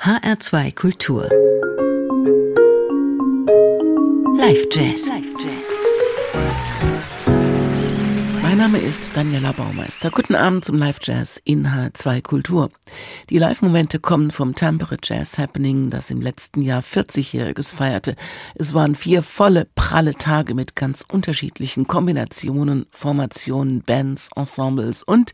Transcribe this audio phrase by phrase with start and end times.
[0.00, 1.28] HR2 Kultur.
[4.34, 5.29] Live Jazz.
[8.60, 10.10] Name ist Daniela Baumeister.
[10.10, 12.70] Guten Abend zum Live Jazz in H2 Kultur.
[13.30, 18.16] Die Live-Momente kommen vom Tampere Jazz Happening, das im letzten Jahr 40-Jähriges feierte.
[18.54, 25.32] Es waren vier volle, pralle Tage mit ganz unterschiedlichen Kombinationen, Formationen, Bands, Ensembles und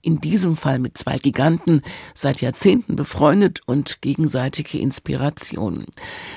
[0.00, 1.82] in diesem Fall mit zwei Giganten,
[2.14, 5.86] seit Jahrzehnten befreundet und gegenseitige Inspirationen.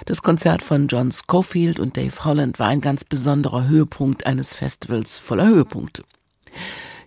[0.08, 5.20] Das Konzert von John Schofield und Dave Holland war ein ganz besonderer Höhepunkt eines Festivals
[5.20, 6.02] voller Höhepunkte.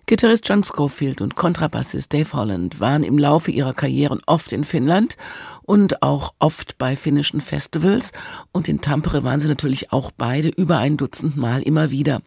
[0.07, 5.17] Gitarrist John Schofield und Kontrabassist Dave Holland waren im Laufe ihrer Karrieren oft in Finnland
[5.63, 8.11] und auch oft bei finnischen Festivals
[8.51, 12.21] und in Tampere waren sie natürlich auch beide über ein Dutzend Mal immer wieder.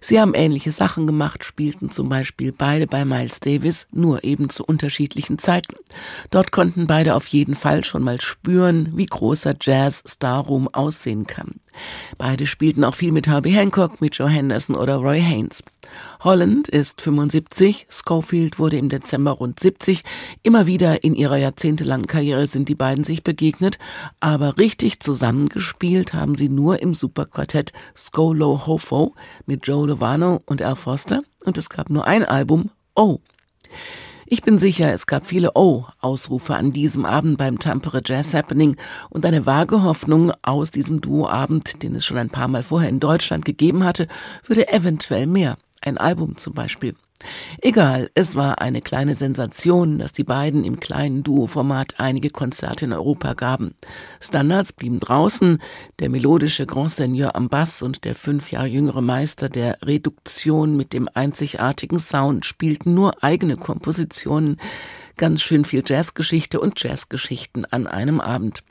[0.00, 4.64] Sie haben ähnliche Sachen gemacht, spielten zum Beispiel beide bei Miles Davis, nur eben zu
[4.64, 5.74] unterschiedlichen Zeiten.
[6.30, 11.60] Dort konnten beide auf jeden Fall schon mal spüren, wie großer Jazz-Starroom aussehen kann.
[12.16, 15.62] Beide spielten auch viel mit Herbie Hancock, mit Joe Henderson oder Roy Haynes.
[16.20, 20.02] Holland ist 75, Schofield wurde im Dezember rund 70.
[20.42, 23.78] Immer wieder in ihrer jahrzehntelangen Karriere sind die beiden sich begegnet,
[24.20, 29.14] aber richtig zusammengespielt haben sie nur im Superquartett Skolo Hofo
[29.46, 33.20] mit Joe Lovano und Al Foster und es gab nur ein Album, Oh.
[34.26, 38.76] Ich bin sicher, es gab viele Oh-Ausrufe an diesem Abend beim Tampere Jazz Happening
[39.08, 43.00] und eine vage Hoffnung aus diesem Duoabend, den es schon ein paar Mal vorher in
[43.00, 44.08] Deutschland gegeben hatte,
[44.46, 45.56] würde eventuell mehr.
[45.80, 46.94] Ein Album zum Beispiel.
[47.60, 52.92] Egal, es war eine kleine Sensation, dass die beiden im kleinen Duo-Format einige Konzerte in
[52.92, 53.74] Europa gaben.
[54.20, 55.58] Standards blieben draußen,
[55.98, 60.92] der melodische Grand Seigneur am Bass und der fünf Jahre jüngere Meister der Reduktion mit
[60.92, 64.58] dem einzigartigen Sound spielten nur eigene Kompositionen,
[65.16, 68.62] ganz schön viel Jazzgeschichte und Jazzgeschichten an einem Abend.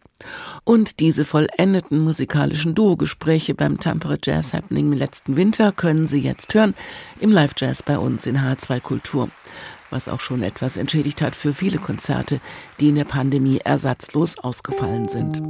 [0.64, 6.54] Und diese vollendeten musikalischen Duo-Gespräche beim Tampere Jazz Happening im letzten Winter können Sie jetzt
[6.54, 6.74] hören
[7.20, 9.30] im Live Jazz bei uns in H2 Kultur.
[9.90, 12.42] Was auch schon etwas entschädigt hat für viele Konzerte,
[12.80, 15.42] die in der Pandemie ersatzlos ausgefallen sind.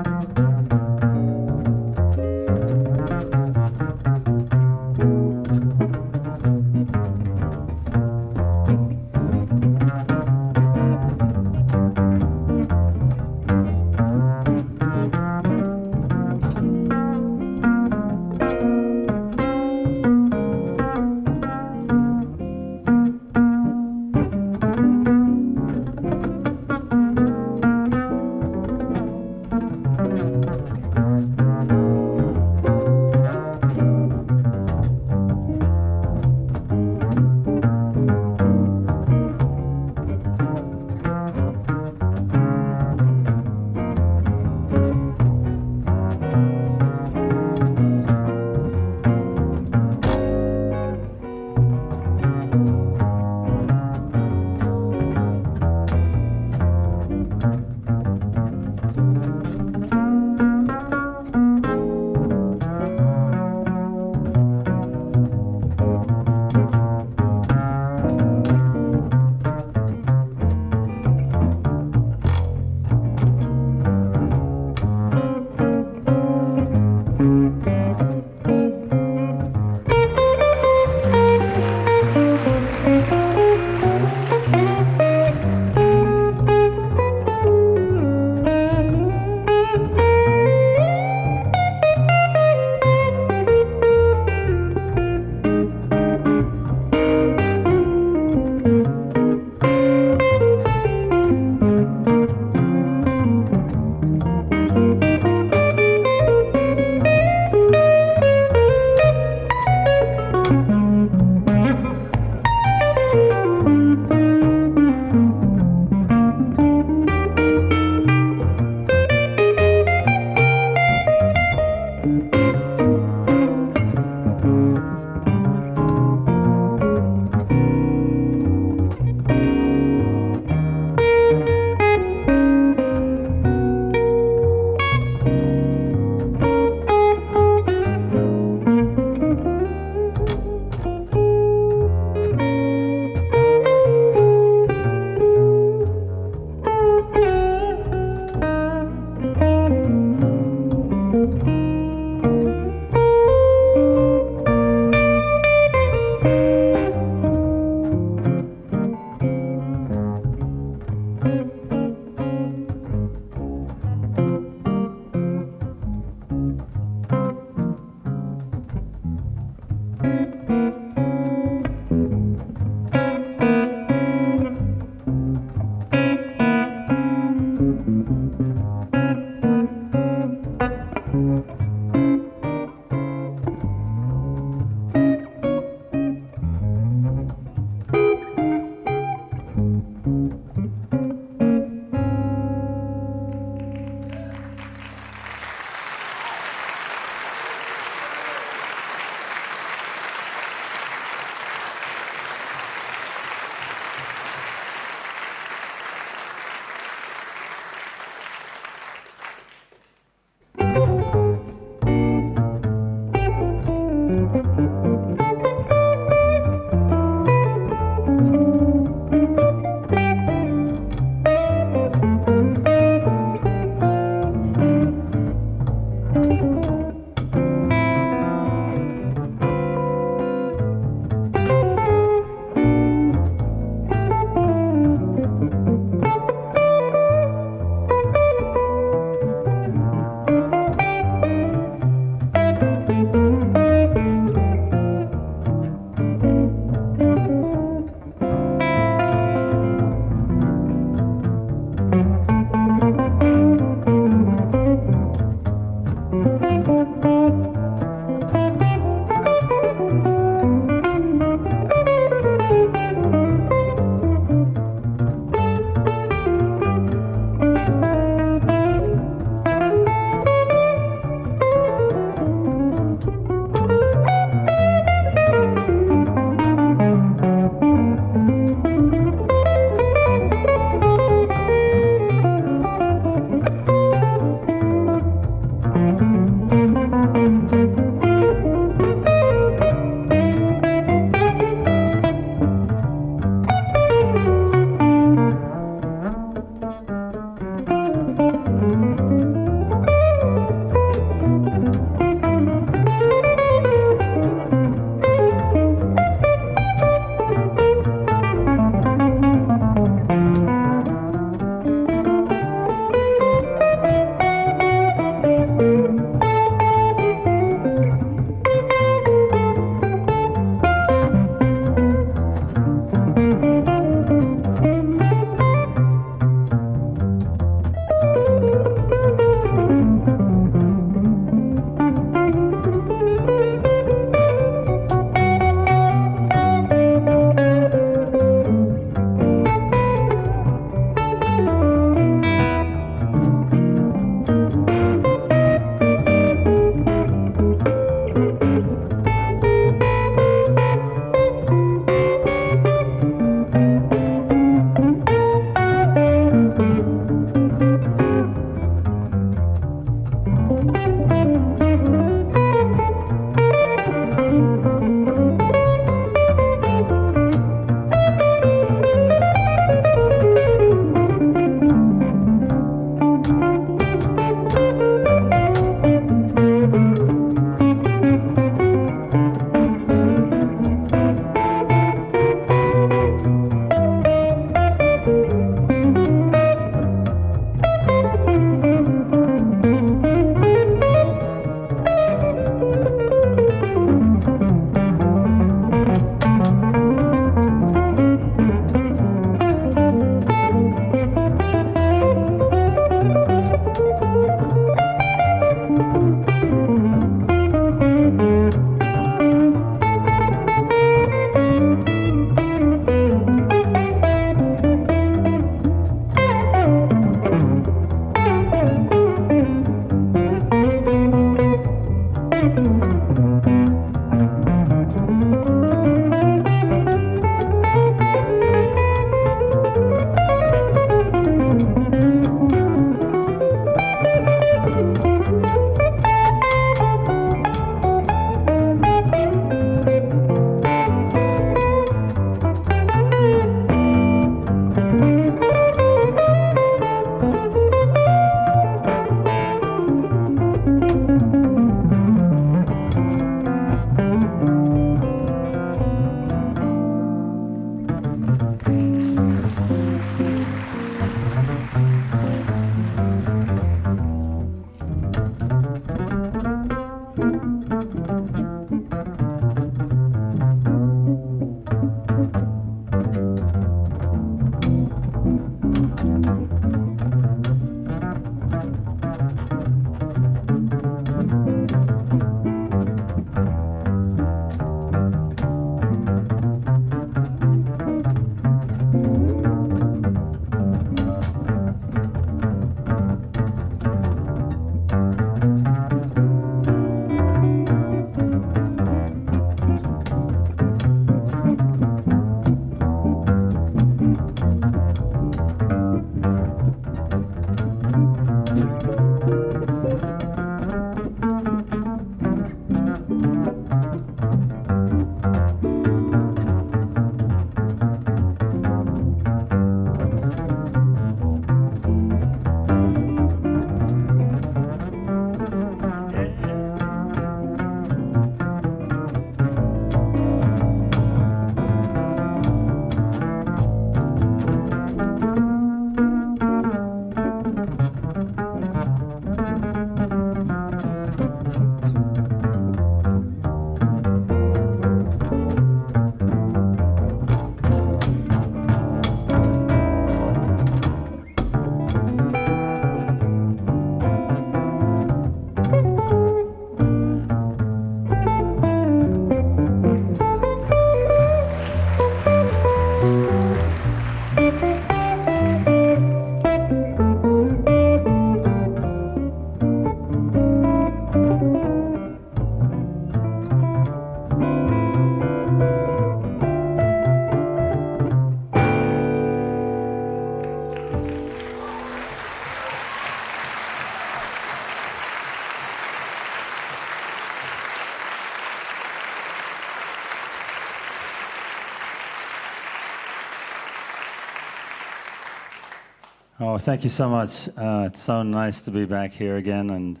[596.66, 597.48] Thank you so much.
[597.56, 599.70] Uh, it's so nice to be back here again.
[599.70, 600.00] And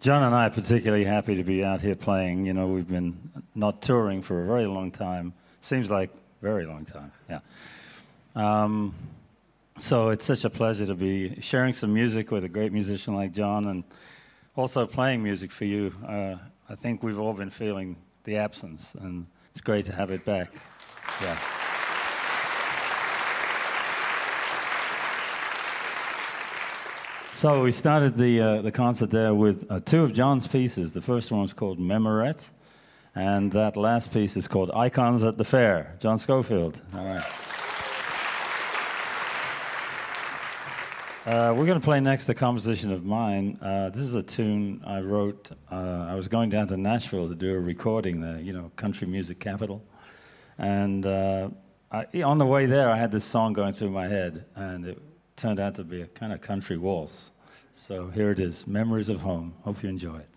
[0.00, 2.44] John and I are particularly happy to be out here playing.
[2.44, 3.16] You know, we've been
[3.54, 5.32] not touring for a very long time.
[5.60, 6.10] Seems like
[6.40, 7.38] very long time, yeah.
[8.34, 8.96] Um,
[9.76, 13.32] so it's such a pleasure to be sharing some music with a great musician like
[13.32, 13.84] John and
[14.56, 15.94] also playing music for you.
[16.04, 16.34] Uh,
[16.68, 20.50] I think we've all been feeling the absence, and it's great to have it back.
[21.20, 21.38] Yeah.
[27.34, 30.92] So we started the, uh, the concert there with uh, two of John's pieces.
[30.92, 32.50] The first one was called Memorette,
[33.14, 35.96] and that last piece is called Icons at the Fair.
[35.98, 36.82] John Schofield.
[36.94, 37.24] All right.
[41.24, 43.58] Uh, we're going to play next a composition of mine.
[43.62, 45.50] Uh, this is a tune I wrote.
[45.70, 49.06] Uh, I was going down to Nashville to do a recording there, you know, country
[49.06, 49.82] music capital.
[50.58, 51.48] And uh,
[51.90, 55.02] I, on the way there, I had this song going through my head, and it
[55.36, 57.32] turned out to be a kind of country waltz.
[57.72, 59.54] So here it is Memories of Home.
[59.62, 60.31] Hope you enjoy it.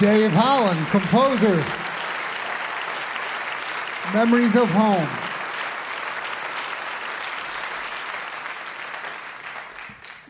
[0.00, 1.56] Dave Holland, composer,
[4.14, 5.08] Memories of Home.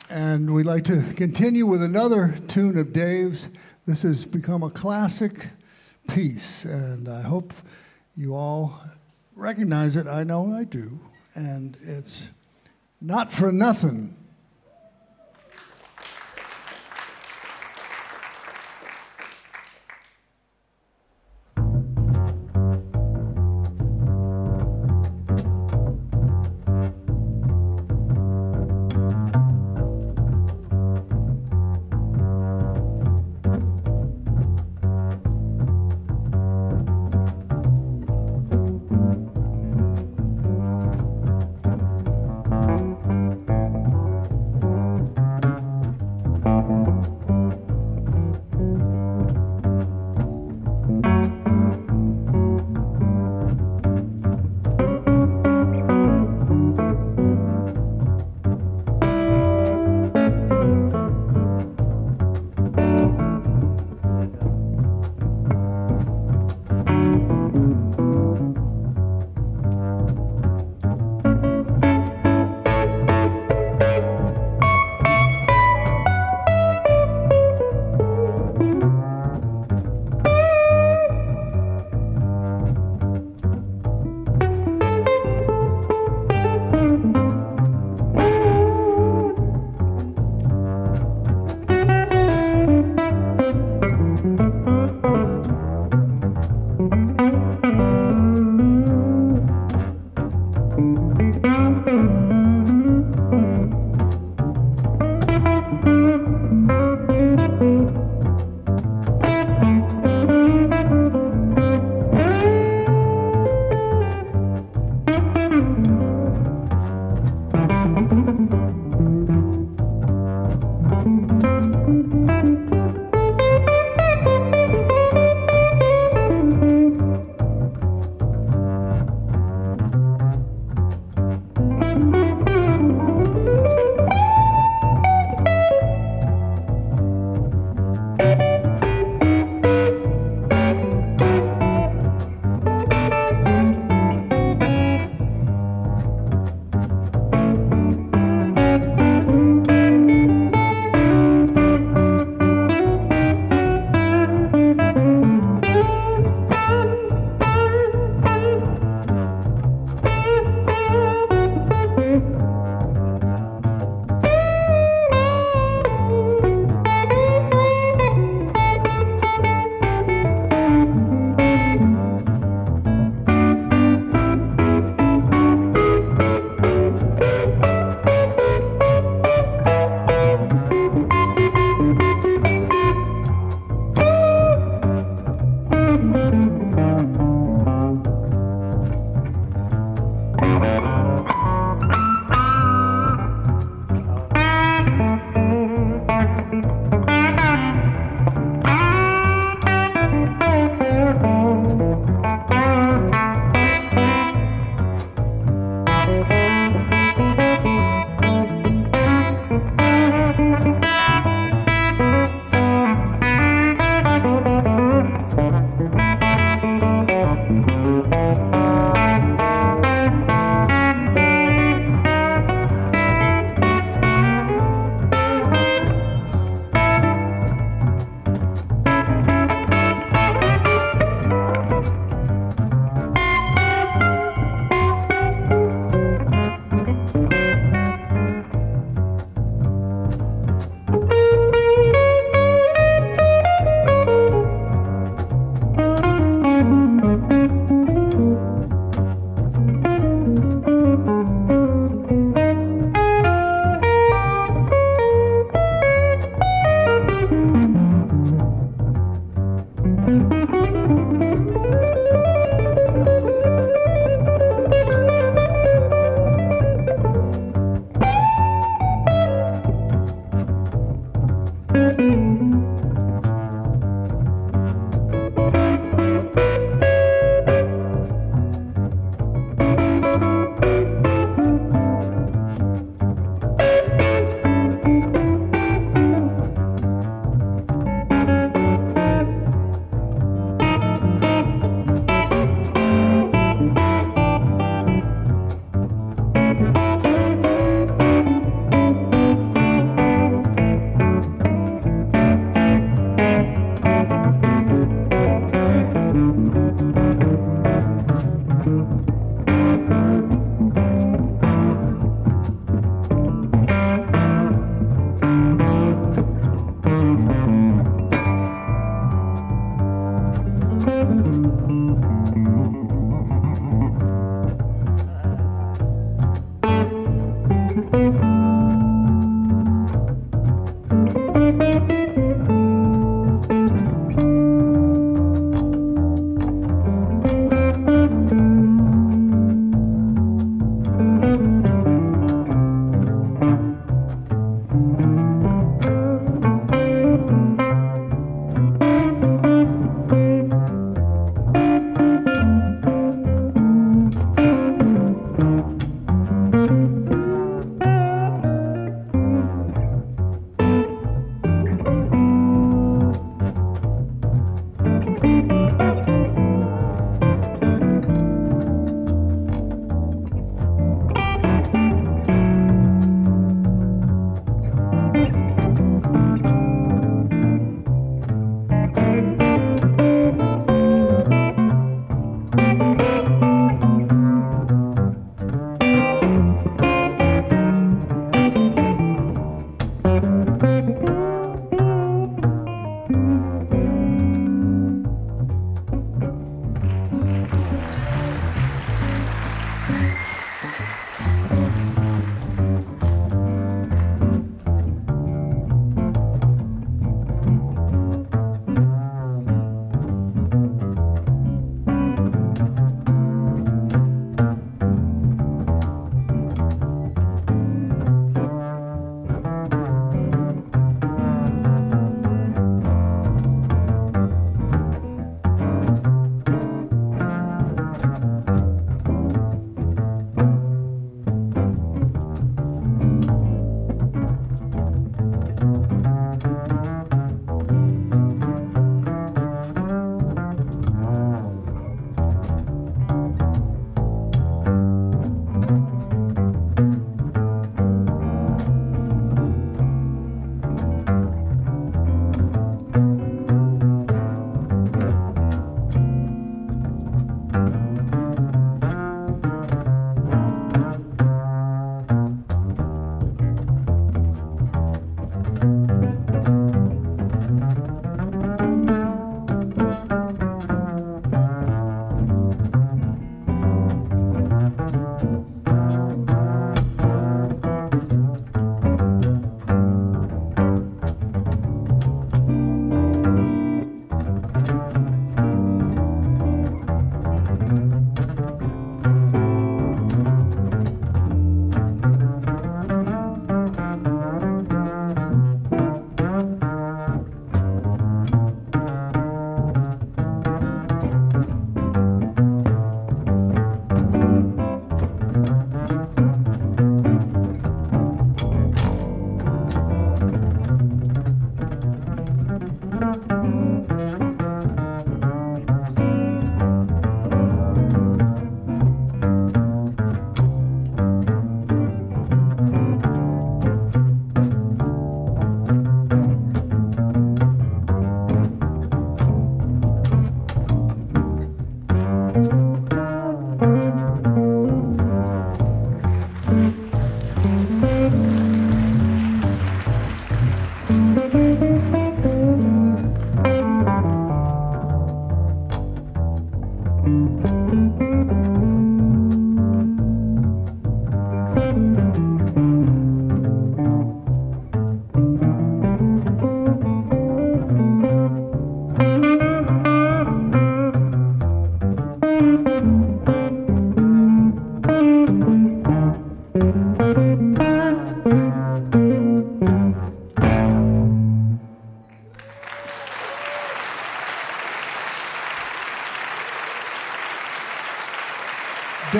[0.08, 3.50] And we'd like to continue with another tune of Dave's.
[3.84, 5.48] This has become a classic
[6.08, 7.52] piece, and I hope
[8.16, 8.80] you all
[9.36, 10.06] recognize it.
[10.06, 10.98] I know I do.
[11.34, 12.30] And it's
[13.02, 14.16] not for nothing.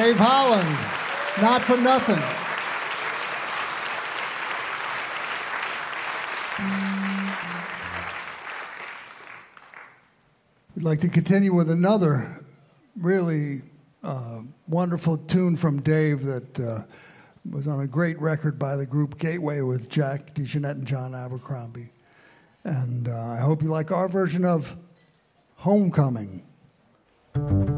[0.09, 0.67] Dave Holland,
[1.43, 2.17] not for nothing.
[10.75, 12.41] We'd like to continue with another
[12.97, 13.61] really
[14.03, 16.85] uh, wonderful tune from Dave that uh,
[17.51, 21.93] was on a great record by the group Gateway with Jack DeJohnette and John Abercrombie.
[22.65, 24.75] And uh, I hope you like our version of
[25.57, 26.45] Homecoming.
[27.35, 27.78] homecoming.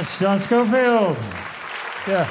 [0.00, 1.16] Much, John Schofield.
[2.08, 2.26] Yeah.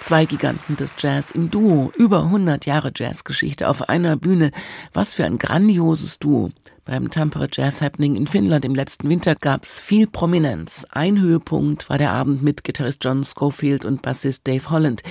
[0.00, 4.50] Zwei Giganten des Jazz im Duo, über 100 Jahre Jazzgeschichte auf einer Bühne.
[4.92, 6.50] Was für ein grandioses Duo.
[6.84, 10.84] Beim Tampere Jazz Happening in Finnland im letzten Winter gab es viel Prominenz.
[10.90, 15.04] Ein Höhepunkt war der Abend mit Gitarrist John Schofield und Bassist Dave Holland,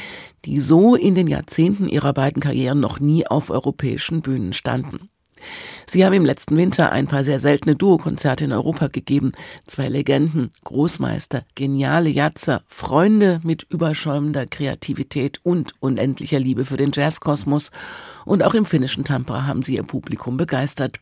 [0.44, 5.11] die so in den Jahrzehnten ihrer beiden Karrieren noch nie auf europäischen Bühnen standen.
[5.88, 9.32] Sie haben im letzten Winter ein paar sehr seltene Duokonzerte in Europa gegeben.
[9.68, 17.72] Zwei Legenden, Großmeister, geniale Jatzer, Freunde mit überschäumender Kreativität und unendlicher Liebe für den Jazzkosmos.
[18.26, 21.00] Und auch im finnischen Tampere haben sie ihr Publikum begeistert.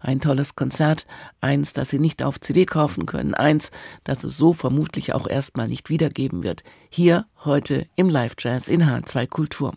[0.00, 1.06] Ein tolles Konzert,
[1.40, 3.70] eins, das Sie nicht auf CD kaufen können, eins,
[4.04, 6.62] das es so vermutlich auch erstmal nicht wiedergeben wird.
[6.88, 9.74] Hier heute im Live Jazz in H2 Kultur.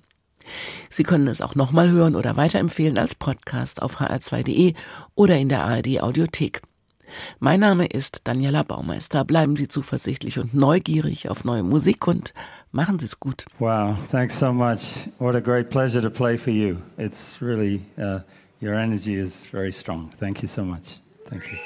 [0.89, 4.73] Sie können es auch nochmal hören oder weiterempfehlen als Podcast auf hr2.de
[5.15, 6.61] oder in der ARD Audiothek.
[7.39, 9.25] Mein Name ist Daniela Baumeister.
[9.25, 12.33] Bleiben Sie zuversichtlich und neugierig auf neue Musik und
[12.71, 13.45] machen Sie es gut.
[13.59, 15.09] Wow, thanks so much.
[15.19, 16.77] What a great pleasure to play for you.
[16.97, 18.19] It's really, uh,
[18.61, 20.09] your energy is very strong.
[20.19, 21.01] Thank you so much.
[21.29, 21.57] Thank you.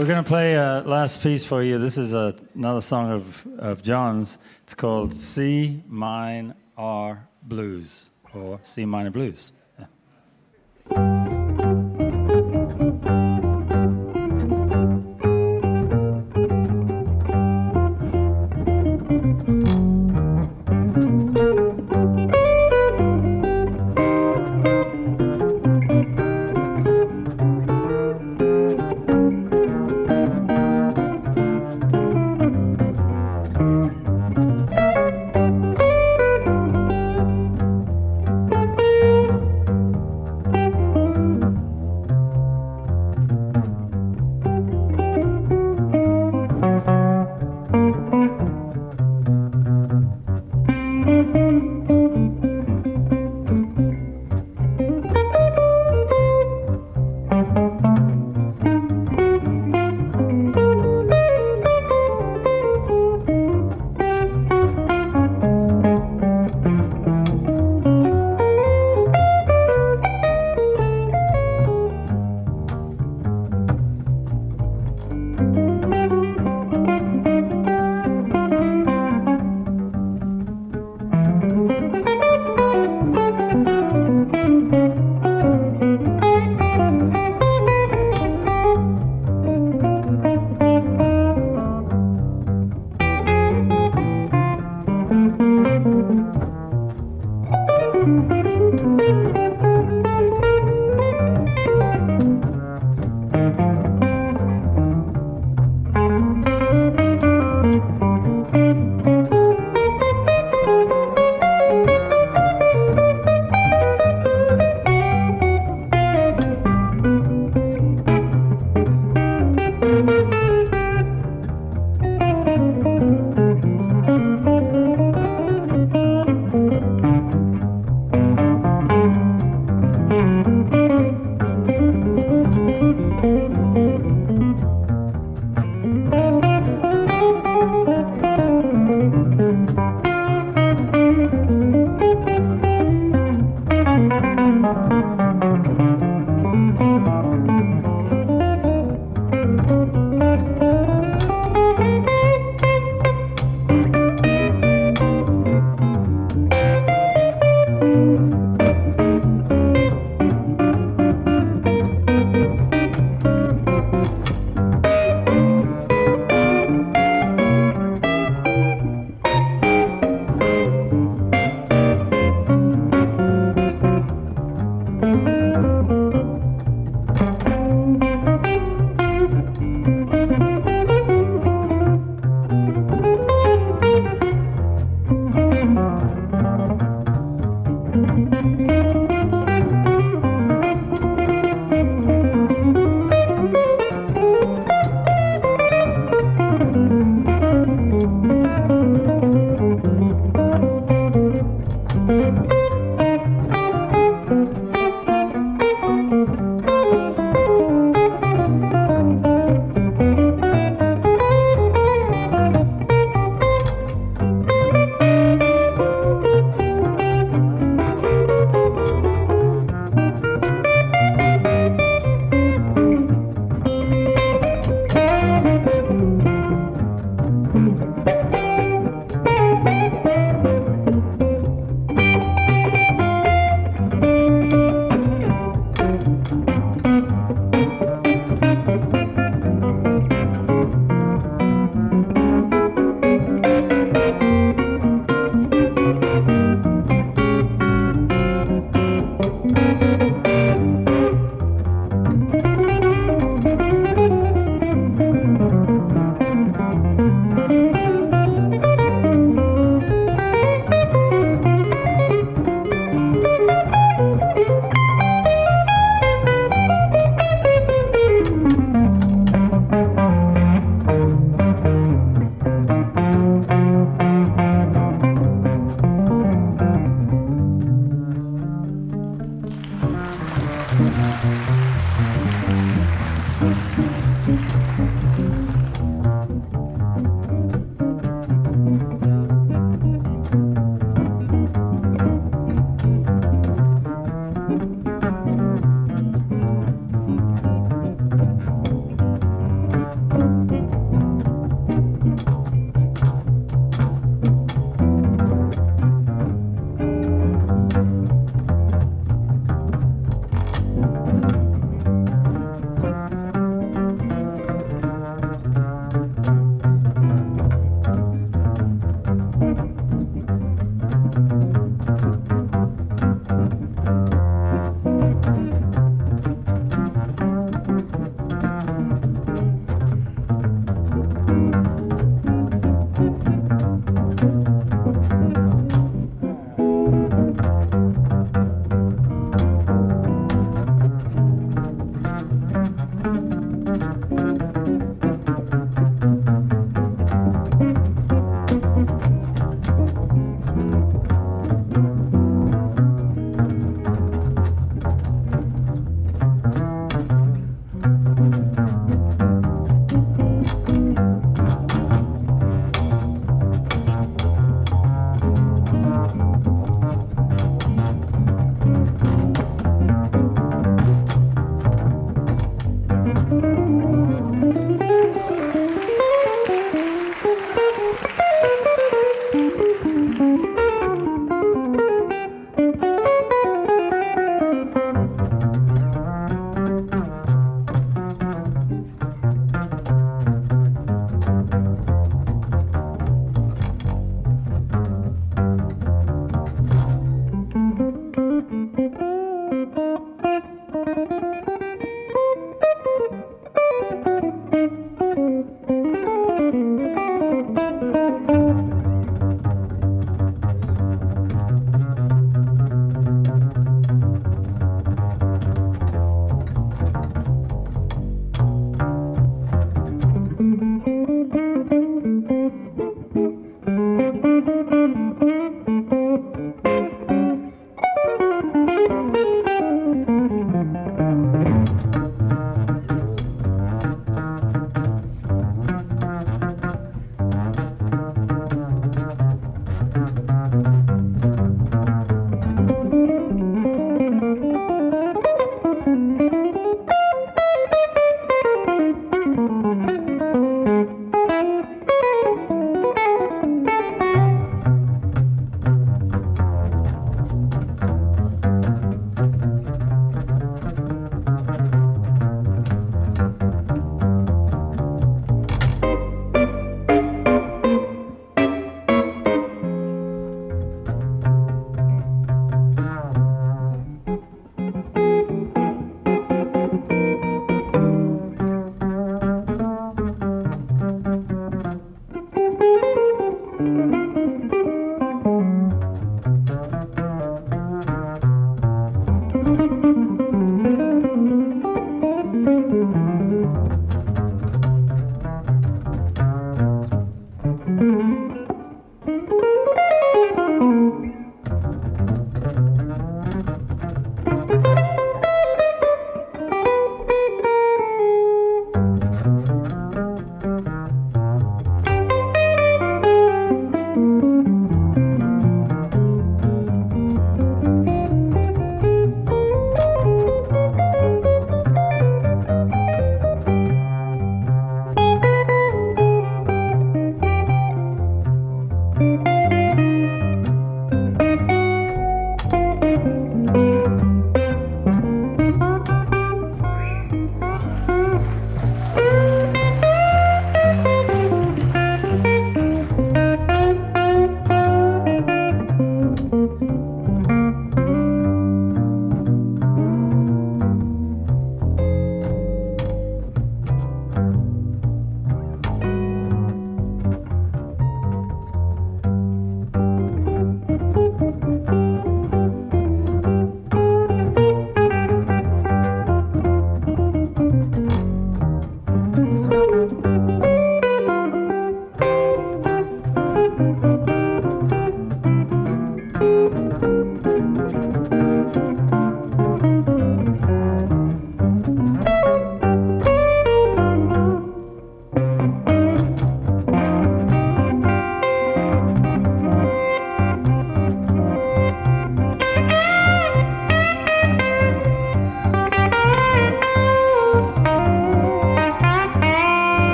[0.00, 1.76] We're going to play a last piece for you.
[1.76, 4.38] This is a, another song of, of John's.
[4.62, 9.52] It's called C Mine R Blues or C Minor Blues.